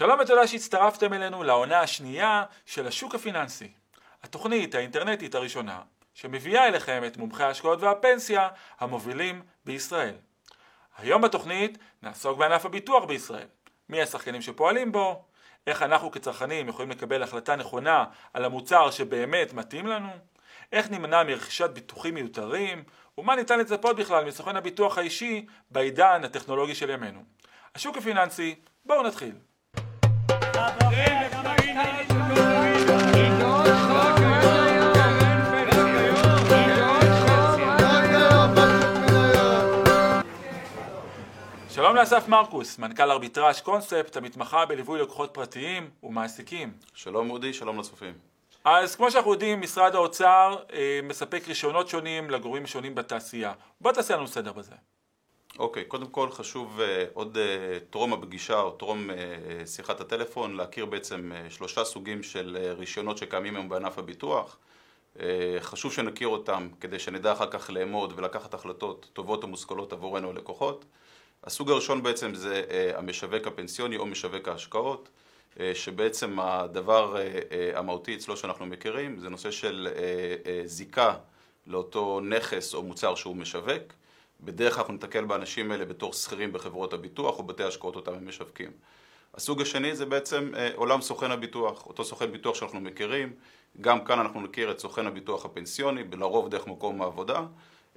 שלום 0.00 0.20
ותודה 0.20 0.46
שהצטרפתם 0.46 1.12
אלינו 1.12 1.42
לעונה 1.42 1.80
השנייה 1.80 2.44
של 2.66 2.86
השוק 2.86 3.14
הפיננסי. 3.14 3.72
התוכנית 4.22 4.74
האינטרנטית 4.74 5.34
הראשונה 5.34 5.80
שמביאה 6.14 6.66
אליכם 6.66 7.02
את 7.06 7.16
מומחי 7.16 7.42
ההשקעות 7.42 7.82
והפנסיה 7.82 8.48
המובילים 8.78 9.42
בישראל. 9.64 10.14
היום 10.98 11.22
בתוכנית 11.22 11.78
נעסוק 12.02 12.38
בענף 12.38 12.66
הביטוח 12.66 13.04
בישראל. 13.04 13.46
מי 13.88 14.02
השחקנים 14.02 14.42
שפועלים 14.42 14.92
בו, 14.92 15.24
איך 15.66 15.82
אנחנו 15.82 16.10
כצרכנים 16.10 16.68
יכולים 16.68 16.90
לקבל 16.90 17.22
החלטה 17.22 17.56
נכונה 17.56 18.04
על 18.32 18.44
המוצר 18.44 18.90
שבאמת 18.90 19.52
מתאים 19.52 19.86
לנו, 19.86 20.10
איך 20.72 20.90
נימנע 20.90 21.22
מרכישת 21.22 21.70
ביטוחים 21.70 22.14
מיותרים, 22.14 22.84
ומה 23.18 23.36
ניתן 23.36 23.58
לצפות 23.58 23.96
בכלל 23.96 24.24
מסוכן 24.24 24.56
הביטוח 24.56 24.98
האישי 24.98 25.46
בעידן 25.70 26.24
הטכנולוגי 26.24 26.74
של 26.74 26.90
ימינו. 26.90 27.24
השוק 27.74 27.96
הפיננסי, 27.96 28.54
בואו 28.84 29.02
נתחיל. 29.02 29.49
שלום 41.90 41.96
לאסף 41.96 42.28
מרקוס, 42.28 42.78
מנכ"ל 42.78 43.10
ארביטראז' 43.10 43.60
קונספט, 43.60 44.16
המתמחה 44.16 44.66
בליווי 44.66 45.00
לקוחות 45.00 45.30
פרטיים 45.34 45.90
ומעסיקים. 46.02 46.72
שלום 46.94 47.30
אודי, 47.30 47.52
שלום 47.52 47.78
לצופים. 47.78 48.14
אז 48.64 48.96
כמו 48.96 49.10
שאנחנו 49.10 49.32
יודעים, 49.32 49.60
משרד 49.60 49.94
האוצר 49.94 50.56
אה, 50.72 51.00
מספק 51.02 51.48
רישיונות 51.48 51.88
שונים 51.88 52.30
לגורמים 52.30 52.66
שונים 52.66 52.94
בתעשייה. 52.94 53.52
בוא 53.80 53.92
תעשה 53.92 54.16
לנו 54.16 54.26
סדר 54.26 54.52
בזה. 54.52 54.74
אוקיי, 55.60 55.84
קודם 55.84 56.06
כל 56.06 56.30
חשוב 56.30 56.80
אה, 56.80 57.04
עוד 57.14 57.38
אה, 57.38 57.78
טרום 57.90 58.12
הפגישה 58.12 58.60
או 58.60 58.70
טרום 58.70 59.10
אה, 59.10 59.16
שיחת 59.66 60.00
הטלפון 60.00 60.56
להכיר 60.56 60.86
בעצם 60.86 61.32
אה, 61.34 61.50
שלושה 61.50 61.84
סוגים 61.84 62.22
של 62.22 62.58
אה, 62.60 62.72
רישיונות 62.72 63.18
שקיימים 63.18 63.56
היום 63.56 63.68
בענף 63.68 63.98
הביטוח. 63.98 64.58
אה, 65.20 65.56
חשוב 65.60 65.92
שנכיר 65.92 66.28
אותם 66.28 66.68
כדי 66.80 66.98
שנדע 66.98 67.32
אחר 67.32 67.50
כך 67.50 67.70
לאמוד 67.70 68.12
ולקחת 68.16 68.54
החלטות 68.54 69.10
טובות 69.12 69.44
ומושכלות 69.44 69.92
עבורנו 69.92 70.30
הלקוחות. 70.30 70.84
הסוג 71.44 71.70
הראשון 71.70 72.02
בעצם 72.02 72.34
זה 72.34 72.62
אה, 72.70 72.98
המשווק 72.98 73.46
הפנסיוני 73.46 73.96
או 73.96 74.06
משווק 74.06 74.48
ההשקעות, 74.48 75.08
אה, 75.60 75.72
שבעצם 75.74 76.40
הדבר 76.40 77.16
אה, 77.16 77.38
אה, 77.52 77.78
המהותי 77.78 78.14
אצלו 78.14 78.36
שאנחנו 78.36 78.66
מכירים 78.66 79.18
זה 79.18 79.28
נושא 79.28 79.50
של 79.50 79.88
אה, 79.96 80.02
אה, 80.50 80.62
זיקה 80.64 81.14
לאותו 81.66 82.20
נכס 82.20 82.74
או 82.74 82.82
מוצר 82.82 83.14
שהוא 83.14 83.36
משווק. 83.36 83.99
בדרך 84.44 84.74
כלל 84.74 84.80
אנחנו 84.80 84.94
נתקל 84.94 85.24
באנשים 85.24 85.70
האלה 85.70 85.84
בתור 85.84 86.12
שכירים 86.12 86.52
בחברות 86.52 86.92
הביטוח 86.92 87.38
או 87.38 87.42
בתי 87.42 87.62
השקעות 87.62 87.96
אותם 87.96 88.14
הם 88.14 88.28
משווקים. 88.28 88.70
הסוג 89.34 89.62
השני 89.62 89.96
זה 89.96 90.06
בעצם 90.06 90.52
אה, 90.56 90.70
עולם 90.74 91.00
סוכן 91.00 91.30
הביטוח, 91.30 91.86
אותו 91.86 92.04
סוכן 92.04 92.32
ביטוח 92.32 92.54
שאנחנו 92.54 92.80
מכירים, 92.80 93.32
גם 93.80 94.04
כאן 94.04 94.18
אנחנו 94.18 94.40
נכיר 94.40 94.70
את 94.70 94.78
סוכן 94.78 95.06
הביטוח 95.06 95.44
הפנסיוני, 95.44 96.04
לרוב 96.12 96.48
דרך 96.48 96.66
מקום 96.66 97.02
העבודה, 97.02 97.42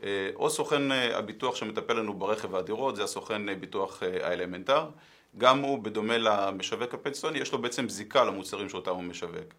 אה, 0.03 0.29
או 0.35 0.49
סוכן 0.49 0.91
אה, 0.91 1.17
הביטוח 1.17 1.55
שמטפל 1.55 1.93
לנו 1.93 2.13
ברכב 2.13 2.53
והדירות, 2.53 2.95
זה 2.95 3.03
הסוכן 3.03 3.59
ביטוח 3.59 4.03
האלמנטר, 4.03 4.89
גם 5.37 5.59
הוא 5.59 5.83
בדומה 5.83 6.17
למשווק 6.17 6.93
הפנסיוני, 6.93 7.39
יש 7.39 7.51
לו 7.51 7.61
בעצם 7.61 7.89
זיקה 7.89 8.23
למוצרים 8.23 8.69
שאותם 8.69 8.91
הוא 8.91 9.03
משווק. 9.03 9.53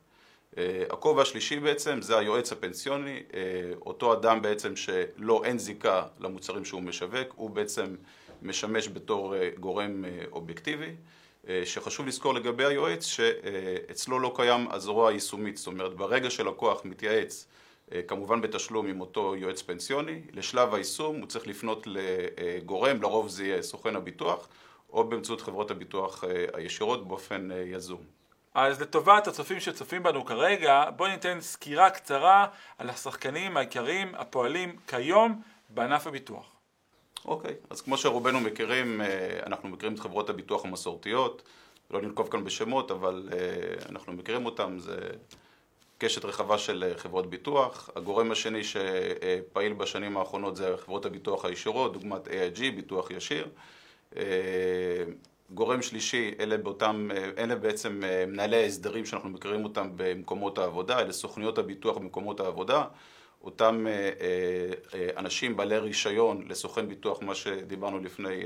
אה, 0.58 0.82
הכובע 0.90 1.22
השלישי 1.22 1.60
בעצם 1.60 2.02
זה 2.02 2.18
היועץ 2.18 2.52
הפנסיוני, 2.52 3.22
אה, 3.34 3.40
אותו 3.86 4.12
אדם 4.12 4.42
בעצם 4.42 4.76
שלא 4.76 5.44
אין 5.44 5.58
זיקה 5.58 6.02
למוצרים 6.20 6.64
שהוא 6.64 6.82
משווק, 6.82 7.28
הוא 7.36 7.50
בעצם 7.50 7.96
משמש 8.42 8.88
בתור 8.88 9.36
אה, 9.36 9.50
גורם 9.60 10.04
אובייקטיבי, 10.32 10.90
שחשוב 11.64 12.06
לזכור 12.06 12.34
לגבי 12.34 12.64
היועץ 12.64 13.04
שאצלו 13.04 14.18
לא 14.18 14.32
קיים 14.36 14.66
הזרוע 14.70 15.10
היישומית, 15.10 15.56
זאת 15.56 15.66
אומרת 15.66 15.94
ברגע 15.94 16.30
שלקוח 16.30 16.84
מתייעץ 16.84 17.46
כמובן 18.06 18.40
בתשלום 18.40 18.86
עם 18.86 19.00
אותו 19.00 19.36
יועץ 19.36 19.62
פנסיוני, 19.62 20.20
לשלב 20.32 20.74
היישום 20.74 21.16
הוא 21.16 21.26
צריך 21.26 21.46
לפנות 21.46 21.86
לגורם, 21.86 23.02
לרוב 23.02 23.28
זה 23.28 23.44
יהיה 23.44 23.62
סוכן 23.62 23.96
הביטוח 23.96 24.48
או 24.92 25.04
באמצעות 25.04 25.40
חברות 25.40 25.70
הביטוח 25.70 26.24
הישירות 26.54 27.08
באופן 27.08 27.48
יזום. 27.66 28.23
אז 28.54 28.80
לטובת 28.80 29.26
הצופים 29.26 29.60
שצופים 29.60 30.02
בנו 30.02 30.24
כרגע, 30.24 30.84
בואו 30.96 31.10
ניתן 31.10 31.40
סקירה 31.40 31.90
קצרה 31.90 32.46
על 32.78 32.90
השחקנים 32.90 33.56
העיקריים 33.56 34.14
הפועלים 34.14 34.76
כיום 34.86 35.42
בענף 35.68 36.06
הביטוח. 36.06 36.54
אוקיי, 37.24 37.54
אז 37.70 37.80
כמו 37.80 37.96
שרובנו 37.96 38.40
מכירים, 38.40 39.00
אה, 39.00 39.40
אנחנו 39.46 39.68
מכירים 39.68 39.94
את 39.94 40.00
חברות 40.00 40.30
הביטוח 40.30 40.64
המסורתיות, 40.64 41.42
לא 41.90 42.00
ננקוב 42.00 42.28
כאן 42.28 42.44
בשמות, 42.44 42.90
אבל 42.90 43.28
אה, 43.32 43.38
אנחנו 43.88 44.12
מכירים 44.12 44.46
אותן, 44.46 44.78
זה 44.78 44.98
קשת 45.98 46.24
רחבה 46.24 46.58
של 46.58 46.84
אה, 46.88 46.98
חברות 46.98 47.30
ביטוח. 47.30 47.90
הגורם 47.96 48.30
השני 48.30 48.60
שפעיל 48.64 49.72
בשנים 49.72 50.16
האחרונות 50.16 50.56
זה 50.56 50.74
חברות 50.76 51.06
הביטוח 51.06 51.44
הישירות, 51.44 51.92
דוגמת 51.92 52.26
AIG, 52.26 52.60
ביטוח 52.76 53.10
ישיר. 53.10 53.48
אה, 55.50 55.54
גורם 55.54 55.82
שלישי, 55.82 56.30
אלה, 56.40 56.56
באותם, 56.56 57.08
אה, 57.14 57.30
אלה 57.38 57.56
בעצם 57.56 58.00
מנהלי 58.26 58.56
ההסדרים 58.56 59.06
שאנחנו 59.06 59.28
מכירים 59.28 59.64
אותם 59.64 59.90
במקומות 59.96 60.58
העבודה, 60.58 61.00
אלה 61.00 61.12
סוכניות 61.12 61.58
הביטוח 61.58 61.96
במקומות 61.96 62.40
העבודה. 62.40 62.84
אותם 63.42 63.86
אנשים 65.16 65.56
בעלי 65.56 65.78
רישיון 65.78 66.44
לסוכן 66.48 66.88
ביטוח, 66.88 67.22
מה 67.22 67.34
שדיברנו 67.34 67.98
לפני 67.98 68.42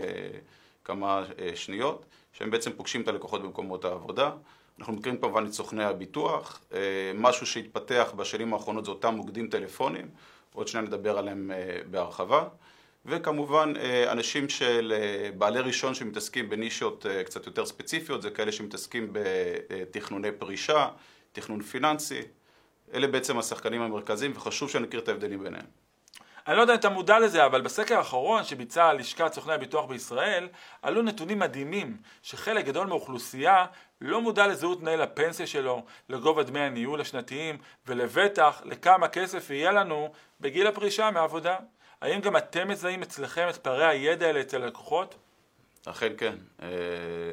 כמה 0.85 1.25
שניות, 1.55 2.05
שהם 2.33 2.51
בעצם 2.51 2.73
פוגשים 2.73 3.03
את 3.03 3.09
הלקוחות 3.09 3.43
במקומות 3.43 3.85
העבודה. 3.85 4.31
אנחנו 4.79 4.93
מכירים 4.93 5.21
כמובן 5.21 5.47
את 5.47 5.53
סוכני 5.53 5.85
הביטוח, 5.85 6.61
משהו 7.15 7.47
שהתפתח 7.47 8.13
בשנים 8.17 8.55
האחרונות 8.55 8.85
זה 8.85 8.91
אותם 8.91 9.15
מוקדים 9.15 9.49
טלפונים, 9.49 10.09
עוד 10.55 10.69
שניה 10.69 10.83
נדבר 10.85 11.19
עליהם 11.19 11.51
בהרחבה. 11.91 12.45
וכמובן 13.07 13.73
אנשים 14.11 14.49
של 14.49 14.95
בעלי 15.39 15.61
ראשון 15.61 15.95
שמתעסקים 15.95 16.49
בנישות 16.49 17.07
קצת 17.25 17.47
יותר 17.47 17.67
ספציפיות, 17.67 18.23
זה 18.23 18.31
כאלה 18.31 18.53
שמתעסקים 18.53 19.09
בתכנוני 19.13 20.33
פרישה, 20.33 20.89
תכנון 21.33 21.63
פיננסי, 21.63 22.21
אלה 22.95 23.07
בעצם 23.07 23.39
השחקנים 23.39 23.83
המרכזיים 23.83 24.33
וחשוב 24.37 24.71
שנכיר 24.71 25.01
את 25.01 25.09
ההבדלים 25.09 25.43
ביניהם. 25.45 25.67
אני 26.47 26.57
לא 26.57 26.61
יודע 26.61 26.73
אם 26.73 26.79
אתה 26.79 26.89
מודע 26.89 27.19
לזה, 27.19 27.47
אבל 27.47 27.61
בסקר 27.61 27.97
האחרון 27.97 28.45
שביצעה 28.45 28.93
לשכת 28.93 29.33
סוכני 29.33 29.53
הביטוח 29.53 29.85
בישראל, 29.85 30.49
עלו 30.83 31.03
נתונים 31.03 31.39
מדהימים 31.39 31.97
שחלק 32.23 32.65
גדול 32.65 32.87
מהאוכלוסייה 32.87 33.67
לא 34.01 34.21
מודע 34.21 34.47
לזהות 34.47 34.81
מנהל 34.83 35.03
הפנסיה 35.03 35.47
שלו, 35.47 35.85
לגובה 36.09 36.43
דמי 36.43 36.61
הניהול 36.61 37.01
השנתיים, 37.01 37.59
ולבטח 37.87 38.63
לכמה 38.65 39.09
כסף 39.09 39.51
יהיה 39.51 39.73
לנו 39.73 40.13
בגיל 40.41 40.67
הפרישה 40.67 41.11
מעבודה. 41.11 41.57
האם 42.03 42.21
גם 42.21 42.37
אתם 42.37 42.69
מזהים 42.69 43.03
אצלכם 43.03 43.47
את 43.51 43.57
פערי 43.57 43.87
הידע 43.87 44.27
האלה 44.27 44.41
אצל 44.41 44.63
הלקוחות? 44.63 45.15
אכן 45.87 46.13
כן. 46.19 46.37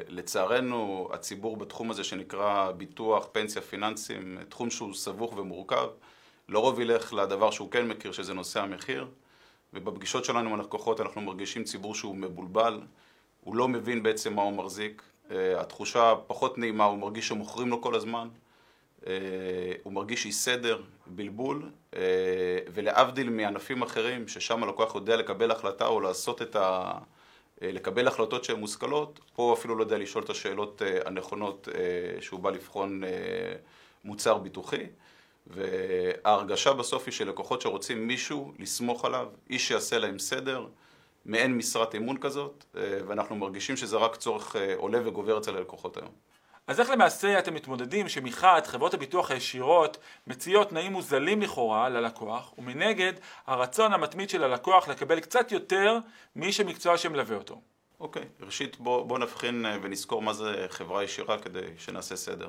לצערנו, 0.08 1.08
הציבור 1.12 1.56
בתחום 1.56 1.90
הזה 1.90 2.04
שנקרא 2.04 2.70
ביטוח, 2.70 3.28
פנסיה, 3.32 3.62
פיננסים, 3.62 4.38
תחום 4.48 4.70
שהוא 4.70 4.94
סבוך 4.94 5.32
ומורכב, 5.36 5.88
לרוב 6.48 6.80
ילך 6.80 7.12
לדבר 7.12 7.50
שהוא 7.50 7.70
כן 7.70 7.88
מכיר, 7.88 8.12
שזה 8.12 8.34
נושא 8.34 8.60
המחיר, 8.60 9.06
ובפגישות 9.72 10.24
שלנו 10.24 10.50
עם 10.50 10.60
הלקוחות 10.60 11.00
אנחנו 11.00 11.20
מרגישים 11.20 11.64
ציבור 11.64 11.94
שהוא 11.94 12.16
מבולבל, 12.16 12.80
הוא 13.40 13.56
לא 13.56 13.68
מבין 13.68 14.02
בעצם 14.02 14.34
מה 14.34 14.42
הוא 14.42 14.52
מחזיק, 14.52 15.02
התחושה 15.30 16.14
פחות 16.26 16.58
נעימה, 16.58 16.84
הוא 16.84 16.98
מרגיש 16.98 17.28
שמוכרים 17.28 17.68
לו 17.68 17.82
כל 17.82 17.94
הזמן, 17.94 18.28
הוא 19.82 19.92
מרגיש 19.92 20.26
אי 20.26 20.32
סדר, 20.32 20.82
בלבול, 21.06 21.70
ולהבדיל 22.74 23.30
מענפים 23.30 23.82
אחרים, 23.82 24.28
ששם 24.28 24.62
הלקוח 24.62 24.94
יודע 24.94 25.16
לקבל 25.16 25.50
החלטה 25.50 25.86
או 25.86 26.00
לעשות 26.00 26.42
את 26.42 26.56
ה... 26.56 26.92
לקבל 27.62 28.08
החלטות 28.08 28.44
שהן 28.44 28.60
מושכלות, 28.60 29.20
פה 29.34 29.42
הוא 29.42 29.52
אפילו 29.52 29.76
לא 29.76 29.82
יודע 29.82 29.98
לשאול 29.98 30.24
את 30.24 30.30
השאלות 30.30 30.82
הנכונות 31.04 31.68
שהוא 32.20 32.40
בא 32.40 32.50
לבחון 32.50 33.02
מוצר 34.04 34.38
ביטוחי. 34.38 34.86
וההרגשה 35.46 36.72
בסוף 36.72 37.06
היא 37.06 37.12
שלקוחות 37.12 37.60
שרוצים 37.60 38.06
מישהו 38.06 38.52
לסמוך 38.58 39.04
עליו, 39.04 39.26
איש 39.50 39.68
שיעשה 39.68 39.98
להם 39.98 40.18
סדר, 40.18 40.66
מעין 41.24 41.56
משרת 41.56 41.94
אמון 41.94 42.16
כזאת, 42.18 42.64
ואנחנו 42.74 43.36
מרגישים 43.36 43.76
שזה 43.76 43.96
רק 43.96 44.16
צורך 44.16 44.56
עולה 44.76 45.08
וגובר 45.08 45.38
אצל 45.38 45.56
הלקוחות 45.56 45.96
היום. 45.96 46.12
אז 46.66 46.80
איך 46.80 46.90
למעשה 46.90 47.38
אתם 47.38 47.54
מתמודדים 47.54 48.08
שמחד 48.08 48.60
חברות 48.66 48.94
הביטוח 48.94 49.30
הישירות 49.30 49.96
מציעות 50.26 50.68
תנאים 50.68 50.92
מוזלים 50.92 51.42
לכאורה 51.42 51.88
ללקוח, 51.88 52.54
ומנגד 52.58 53.12
הרצון 53.46 53.92
המתמיד 53.92 54.30
של 54.30 54.44
הלקוח 54.44 54.88
לקבל 54.88 55.20
קצת 55.20 55.52
יותר 55.52 55.98
מי 56.36 56.52
שמקצוע 56.52 56.98
שמלווה 56.98 57.36
אותו? 57.36 57.60
אוקיי, 58.00 58.24
ראשית 58.40 58.80
בוא, 58.80 59.02
בוא 59.02 59.18
נבחין 59.18 59.66
ונזכור 59.82 60.22
מה 60.22 60.32
זה 60.32 60.66
חברה 60.68 61.04
ישירה 61.04 61.38
כדי 61.38 61.66
שנעשה 61.78 62.16
סדר. 62.16 62.48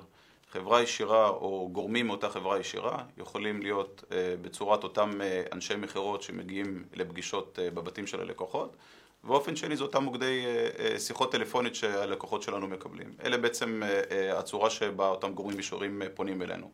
חברה 0.52 0.82
ישירה 0.82 1.30
או 1.30 1.70
גורמים 1.72 2.08
מאותה 2.08 2.30
חברה 2.30 2.60
ישירה 2.60 3.04
יכולים 3.18 3.62
להיות 3.62 4.04
בצורת 4.42 4.84
אותם 4.84 5.12
אנשי 5.52 5.76
מכירות 5.76 6.22
שמגיעים 6.22 6.84
לפגישות 6.94 7.60
בבתים 7.74 8.08
של 8.08 8.22
הלקוחות 8.22 8.76
ואופן 9.28 9.56
שני 9.56 9.78
זה 9.78 9.84
אותם 9.84 10.04
מוקדי 10.04 10.46
שיחות 10.98 11.32
טלפונית 11.32 11.76
שהלקוחות 11.76 12.42
שלנו 12.42 12.68
מקבלים. 12.68 13.14
אלה 13.24 13.38
בעצם 13.38 13.84
הצורה 14.34 14.70
שבה 14.70 15.08
אותם 15.08 15.34
גורמים 15.34 15.58
מישורים 15.58 16.02
פונים 16.14 16.42
אלינו. 16.42 16.72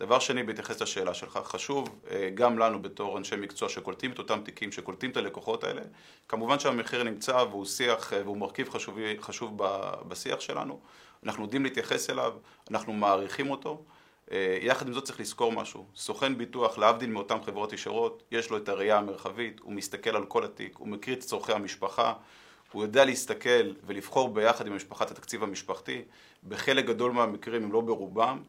דבר 0.00 0.18
שני, 0.18 0.42
בהתייחס 0.42 0.82
לשאלה 0.82 1.14
שלך, 1.14 1.38
חשוב 1.44 2.00
גם 2.34 2.58
לנו 2.58 2.82
בתור 2.82 3.18
אנשי 3.18 3.36
מקצוע 3.36 3.68
שקולטים 3.68 4.12
את 4.12 4.18
אותם 4.18 4.40
תיקים, 4.44 4.72
שקולטים 4.72 5.10
את 5.10 5.16
הלקוחות 5.16 5.64
האלה, 5.64 5.82
כמובן 6.28 6.58
שהמחיר 6.58 7.02
נמצא 7.02 7.44
והוא 7.50 7.64
שיח 7.64 8.12
והוא 8.24 8.36
מרכיב 8.36 8.70
חשוב, 8.70 8.98
חשוב 9.20 9.52
בשיח 10.08 10.40
שלנו, 10.40 10.80
אנחנו 11.24 11.42
יודעים 11.42 11.64
להתייחס 11.64 12.10
אליו, 12.10 12.32
אנחנו 12.70 12.92
מעריכים 12.92 13.50
אותו, 13.50 13.82
יחד 14.60 14.86
עם 14.86 14.92
זאת 14.92 15.04
צריך 15.04 15.20
לזכור 15.20 15.52
משהו, 15.52 15.86
סוכן 15.96 16.38
ביטוח 16.38 16.78
להבדיל 16.78 17.10
מאותן 17.10 17.36
חברות 17.46 17.72
ישרות, 17.72 18.22
יש 18.30 18.50
לו 18.50 18.56
את 18.56 18.68
הראייה 18.68 18.98
המרחבית, 18.98 19.60
הוא 19.60 19.72
מסתכל 19.72 20.16
על 20.16 20.24
כל 20.24 20.44
התיק, 20.44 20.76
הוא 20.78 20.88
מכיר 20.88 21.14
את 21.14 21.20
צורכי 21.20 21.52
המשפחה, 21.52 22.12
הוא 22.72 22.82
יודע 22.82 23.04
להסתכל 23.04 23.72
ולבחור 23.86 24.28
ביחד 24.28 24.66
עם 24.66 24.72
המשפחה 24.72 25.04
את 25.04 25.10
התקציב 25.10 25.42
המשפחתי, 25.42 26.02
בחלק 26.48 26.84
גדול 26.84 27.12
מהמקרים, 27.12 27.62
אם 27.62 27.72
לא 27.72 27.80
ברובם, 27.80 28.42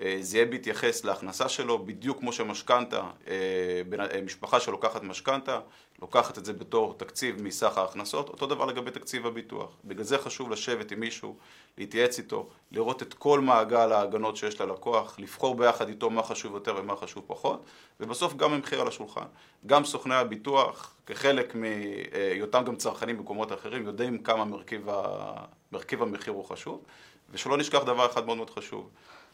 אה, 0.00 0.16
זה 0.20 0.36
יהיה 0.36 0.46
בהתייחס 0.46 1.04
להכנסה 1.04 1.48
שלו, 1.48 1.78
בדיוק 1.78 2.18
כמו 2.18 2.32
שמשכנתה, 2.32 3.02
אה, 3.28 3.82
אה, 4.14 4.20
משפחה 4.22 4.60
שלוקחת 4.60 5.02
משכנתה, 5.02 5.60
לוקחת 6.02 6.38
את 6.38 6.44
זה 6.44 6.52
בתור 6.52 6.94
תקציב 6.98 7.42
מסך 7.42 7.78
ההכנסות, 7.78 8.28
אותו 8.28 8.46
דבר 8.46 8.64
לגבי 8.64 8.90
תקציב 8.90 9.26
הביטוח. 9.26 9.70
בגלל 9.84 10.04
זה 10.04 10.18
חשוב 10.18 10.50
לשבת 10.50 10.92
עם 10.92 11.00
מישהו, 11.00 11.36
להתייעץ 11.78 12.18
איתו, 12.18 12.48
לראות 12.72 13.02
את 13.02 13.14
כל 13.14 13.40
מעגל 13.40 13.92
ההגנות 13.92 14.36
שיש 14.36 14.60
ללקוח, 14.60 15.18
לבחור 15.18 15.54
ביחד 15.54 15.88
איתו 15.88 16.10
מה 16.10 16.22
חשוב 16.22 16.54
יותר 16.54 16.74
ומה 16.78 16.96
חשוב 16.96 17.24
פחות, 17.26 17.64
ובסוף 18.00 18.34
גם 18.36 18.52
המחיר 18.52 18.80
על 18.80 18.88
השולחן. 18.88 19.26
גם 19.66 19.84
סוכני 19.84 20.14
הביטוח, 20.14 20.94
כחלק 21.06 21.54
מהיותם 21.54 22.64
גם 22.64 22.76
צרכנים 22.76 23.18
במקומות 23.18 23.52
אחרים, 23.52 23.86
יודעים 23.86 24.22
כמה 24.22 24.44
מרכיב, 24.44 24.88
ה... 24.88 25.32
מרכיב 25.72 26.02
המחיר 26.02 26.32
הוא 26.32 26.44
חשוב, 26.44 26.82
ושלא 27.30 27.56
נשכח 27.58 27.82
דבר 27.82 28.06
אחד 28.06 28.26
מאוד 28.26 28.36
מאוד 28.36 28.50
חשוב. 28.50 28.90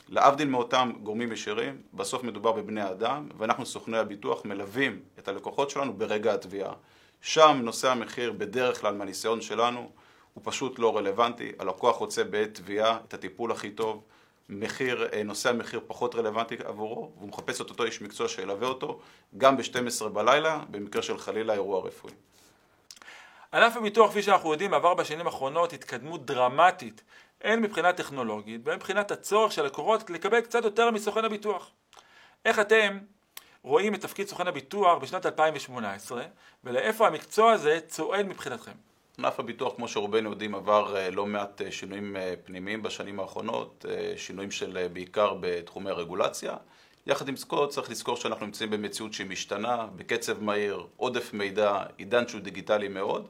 להבדיל 0.09 0.49
מאותם 0.49 0.93
גורמים 1.03 1.33
ישירים, 1.33 1.83
בסוף 1.95 2.23
מדובר 2.23 2.53
בבני 2.53 2.91
אדם, 2.91 3.29
ואנחנו 3.39 3.67
סוכני 3.67 3.99
הביטוח 3.99 4.45
מלווים 4.45 5.01
את 5.19 5.29
הלקוחות 5.29 5.71
שלנו 5.71 5.93
ברגע 5.93 6.35
התביעה. 6.35 6.73
שם 7.21 7.61
נושא 7.63 7.91
המחיר 7.91 8.33
בדרך 8.33 8.81
כלל 8.81 8.95
מהניסיון 8.95 9.41
שלנו 9.41 9.91
הוא 10.35 10.43
פשוט 10.45 10.79
לא 10.79 10.97
רלוונטי, 10.97 11.53
הלקוח 11.59 11.97
רוצה 11.97 12.25
בעת 12.25 12.55
תביעה 12.55 12.99
את 13.09 13.15
הטיפול 13.15 13.53
הכי 13.53 13.71
טוב, 13.71 14.03
מחיר, 14.49 15.09
אה, 15.13 15.23
נושא 15.23 15.51
המחיר 15.51 15.81
פחות 15.87 16.15
רלוונטי 16.15 16.57
עבורו, 16.65 17.13
והוא 17.17 17.29
מחפש 17.29 17.61
את 17.61 17.71
אותו 17.71 17.85
איש 17.85 18.03
מקצוע 18.03 18.29
שילווה 18.29 18.69
אותו 18.69 19.01
גם 19.37 19.57
ב-12 19.57 20.09
בלילה, 20.09 20.61
במקרה 20.71 21.03
של 21.03 21.19
חלילה 21.19 21.53
אירוע 21.53 21.87
רפואי. 21.87 22.13
ענף 23.55 23.77
הביטוח, 23.77 24.11
כפי 24.11 24.23
שאנחנו 24.23 24.53
יודעים, 24.53 24.75
עבר 24.75 24.95
בשנים 24.95 25.27
האחרונות 25.27 25.73
התקדמות 25.73 26.27
דרמטית 26.27 27.03
הן 27.43 27.61
מבחינה 27.61 27.93
טכנולוגית 27.93 28.61
והן 28.65 28.77
מבחינת 28.77 29.11
הצורך 29.11 29.53
של 29.53 29.63
לקוחות 29.63 30.11
לקבל 30.11 30.41
קצת 30.41 30.65
יותר 30.65 30.91
מסוכן 30.91 31.25
הביטוח. 31.25 31.71
איך 32.45 32.59
אתם 32.59 32.99
רואים 33.63 33.95
את 33.95 34.01
תפקיד 34.01 34.29
סוכן 34.29 34.47
הביטוח 34.47 34.99
בשנת 34.99 35.27
2018 35.27 36.23
ולאיפה 36.65 37.07
המקצוע 37.07 37.53
הזה 37.53 37.81
צועד 37.89 38.27
מבחינתכם? 38.27 38.73
ענף 39.19 39.41
הביטוח, 39.41 39.75
כמו 39.77 39.89
שרובנו 39.89 40.31
יודעים, 40.31 40.55
עבר 40.55 40.97
אה, 40.97 41.11
לא 41.11 41.27
מעט 41.27 41.63
אה, 41.63 41.73
שינויים 41.73 42.17
אה, 42.17 42.35
פנימיים 42.45 42.83
בשנים 42.83 43.21
האחרונות, 43.21 43.85
שינויים 44.17 44.51
של 44.51 44.87
בעיקר 44.93 45.35
בתחומי 45.41 45.91
הרגולציה. 45.91 46.57
יחד 47.07 47.29
עם 47.29 47.37
זאת 47.37 47.71
צריך 47.71 47.91
לזכור 47.91 48.17
שאנחנו 48.17 48.47
נמצאים 48.47 48.71
במציאות 48.71 49.13
שהיא 49.13 49.27
משתנה, 49.27 49.87
בקצב 49.97 50.43
מהיר, 50.43 50.87
עודף 50.97 51.33
מידע, 51.33 51.83
עידן 51.97 52.29
שהוא 52.29 52.41
דיגיטלי 52.41 52.89
מאוד. 52.89 53.29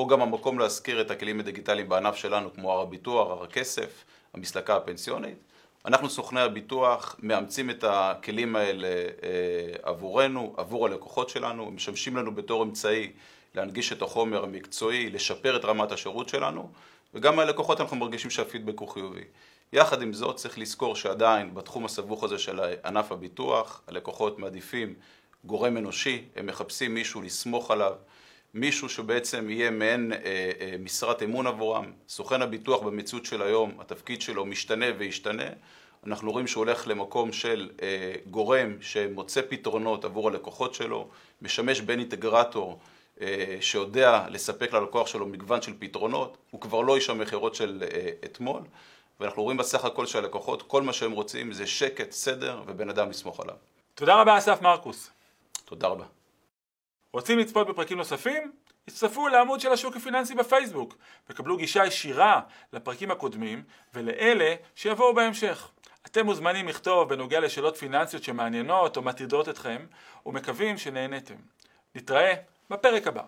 פה 0.00 0.06
גם 0.10 0.22
המקום 0.22 0.58
להזכיר 0.58 1.00
את 1.00 1.10
הכלים 1.10 1.40
הדיגיטליים 1.40 1.88
בענף 1.88 2.14
שלנו, 2.14 2.54
כמו 2.54 2.72
הר 2.72 2.80
הביטוח, 2.80 3.30
הר 3.30 3.44
הכסף, 3.44 4.04
המסלקה 4.34 4.76
הפנסיונית. 4.76 5.38
אנחנו 5.84 6.10
סוכני 6.10 6.40
הביטוח 6.40 7.16
מאמצים 7.18 7.70
את 7.70 7.84
הכלים 7.88 8.56
האלה 8.56 8.88
אה, 8.88 9.10
עבורנו, 9.82 10.54
עבור 10.56 10.86
הלקוחות 10.86 11.28
שלנו, 11.28 11.70
משמשים 11.70 12.16
לנו 12.16 12.34
בתור 12.34 12.62
אמצעי 12.62 13.12
להנגיש 13.54 13.92
את 13.92 14.02
החומר 14.02 14.44
המקצועי, 14.44 15.10
לשפר 15.10 15.56
את 15.56 15.64
רמת 15.64 15.92
השירות 15.92 16.28
שלנו, 16.28 16.70
וגם 17.14 17.36
מהלקוחות 17.36 17.80
אנחנו 17.80 17.96
מרגישים 17.96 18.30
שהפידבק 18.30 18.78
הוא 18.78 18.88
חיובי. 18.88 19.24
יחד 19.72 20.02
עם 20.02 20.12
זאת 20.12 20.36
צריך 20.36 20.58
לזכור 20.58 20.96
שעדיין 20.96 21.54
בתחום 21.54 21.84
הסבוך 21.84 22.24
הזה 22.24 22.38
של 22.38 22.60
ענף 22.84 23.12
הביטוח, 23.12 23.80
הלקוחות 23.88 24.38
מעדיפים 24.38 24.94
גורם 25.44 25.76
אנושי, 25.76 26.24
הם 26.36 26.46
מחפשים 26.46 26.94
מישהו 26.94 27.22
לסמוך 27.22 27.70
עליו, 27.70 27.92
מישהו 28.54 28.88
שבעצם 28.88 29.50
יהיה 29.50 29.70
מעין 29.70 30.12
אה, 30.12 30.18
אה, 30.60 30.76
משרת 30.78 31.22
אמון 31.22 31.46
עבורם. 31.46 31.92
סוכן 32.08 32.42
הביטוח 32.42 32.82
במציאות 32.82 33.26
של 33.26 33.42
היום, 33.42 33.72
התפקיד 33.80 34.22
שלו 34.22 34.46
משתנה 34.46 34.86
וישתנה. 34.98 35.48
אנחנו 36.06 36.32
רואים 36.32 36.46
שהוא 36.46 36.64
הולך 36.64 36.88
למקום 36.88 37.32
של 37.32 37.70
אה, 37.82 38.14
גורם 38.30 38.76
שמוצא 38.80 39.40
פתרונות 39.48 40.04
עבור 40.04 40.28
הלקוחות 40.28 40.74
שלו, 40.74 41.08
משמש 41.42 41.80
בין 41.80 41.98
אינטגרטור 41.98 42.78
אה, 43.20 43.56
שיודע 43.60 44.24
לספק 44.28 44.72
ללקוח 44.72 45.06
שלו 45.06 45.26
מגוון 45.26 45.62
של 45.62 45.72
פתרונות, 45.78 46.36
הוא 46.50 46.60
כבר 46.60 46.80
לא 46.80 46.96
איש 46.96 47.10
המכירות 47.10 47.54
של 47.54 47.82
אה, 47.92 48.10
אתמול, 48.24 48.62
ואנחנו 49.20 49.42
רואים 49.42 49.56
בסך 49.56 49.84
הכל 49.84 50.06
שהלקוחות, 50.06 50.62
כל 50.62 50.82
מה 50.82 50.92
שהם 50.92 51.12
רוצים 51.12 51.52
זה 51.52 51.66
שקט, 51.66 52.10
סדר 52.10 52.62
ובן 52.66 52.90
אדם 52.90 53.10
לסמוך 53.10 53.40
עליו. 53.40 53.56
תודה 53.94 54.20
רבה 54.20 54.38
אסף 54.38 54.62
מרקוס. 54.62 55.10
תודה 55.64 55.88
רבה. 55.88 56.19
רוצים 57.12 57.38
לצפות 57.38 57.68
בפרקים 57.68 57.98
נוספים? 57.98 58.52
הצטרפו 58.88 59.28
לעמוד 59.28 59.60
של 59.60 59.72
השוק 59.72 59.96
הפיננסי 59.96 60.34
בפייסבוק 60.34 60.96
וקבלו 61.30 61.56
גישה 61.56 61.86
ישירה 61.86 62.40
לפרקים 62.72 63.10
הקודמים 63.10 63.62
ולאלה 63.94 64.54
שיבואו 64.74 65.14
בהמשך. 65.14 65.70
אתם 66.06 66.26
מוזמנים 66.26 66.68
לכתוב 66.68 67.08
בנוגע 67.08 67.40
לשאלות 67.40 67.76
פיננסיות 67.76 68.22
שמעניינות 68.22 68.96
או 68.96 69.02
מטרידות 69.02 69.48
אתכם 69.48 69.86
ומקווים 70.26 70.78
שנהניתם. 70.78 71.34
נתראה 71.94 72.34
בפרק 72.70 73.06
הבא. 73.06 73.22